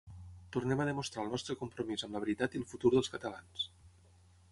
[0.55, 3.67] Tornem a demostrar el nostre compromís amb la veritat i el futur dels catalans.